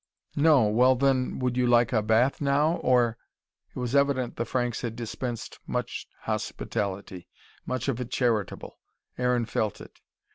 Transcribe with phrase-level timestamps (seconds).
[0.35, 3.19] No well, then would you like a bath now, or?"
[3.75, 7.27] It was evident the Franks had dispensed much hospitality:
[7.67, 8.79] much of it charitable.
[9.19, 9.99] Aaron felt it.